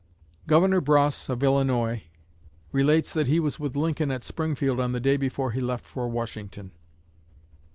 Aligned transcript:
Governor 0.47 0.81
Bross, 0.81 1.29
of 1.29 1.43
Illinois, 1.43 2.05
relates 2.71 3.13
that 3.13 3.27
he 3.27 3.39
was 3.39 3.59
with 3.59 3.75
Lincoln 3.75 4.09
at 4.09 4.23
Springfield 4.23 4.79
on 4.79 4.93
the 4.93 4.99
day 4.99 5.15
before 5.15 5.51
he 5.51 5.61
left 5.61 5.85
for 5.85 6.07
Washington. 6.09 6.71